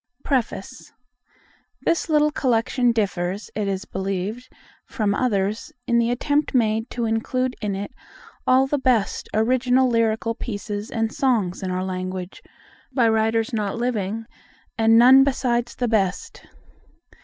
Preface 0.23 0.91
THIS 1.83 2.09
little 2.09 2.31
Collection 2.31 2.91
differs, 2.91 3.51
it 3.53 3.67
is 3.67 3.85
believed, 3.85 4.51
from 4.87 5.13
others 5.13 5.71
in 5.85 5.99
the 5.99 6.09
attempt 6.09 6.55
made 6.55 6.89
to 6.89 7.05
include 7.05 7.55
in 7.61 7.75
it 7.75 7.91
all 8.47 8.65
the 8.65 8.79
best 8.79 9.29
original 9.31 9.87
lyrical 9.87 10.33
pieces 10.33 10.89
and 10.89 11.13
songs 11.13 11.61
in 11.61 11.69
our 11.69 11.83
language, 11.85 12.41
by 12.91 13.07
writers 13.09 13.53
not 13.53 13.77
living, 13.77 14.25
and 14.75 14.97
none 14.97 15.23
besides 15.23 15.75
the 15.75 15.87
best. 15.87 16.47